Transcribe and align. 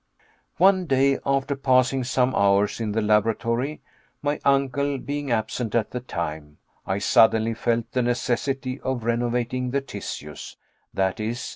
One 0.57 0.87
day, 0.87 1.19
after 1.27 1.55
passing 1.55 2.03
some 2.05 2.33
hours 2.33 2.79
in 2.79 2.91
the 2.91 3.03
laboratory 3.03 3.81
my 4.23 4.39
uncle 4.43 4.97
being 4.97 5.29
absent 5.29 5.75
at 5.75 5.91
the 5.91 5.99
time 5.99 6.57
I 6.87 6.97
suddenly 6.97 7.53
felt 7.53 7.91
the 7.91 8.01
necessity 8.01 8.79
of 8.79 9.03
renovating 9.03 9.69
the 9.69 9.81
tissues 9.81 10.57
i.e. 10.97 11.35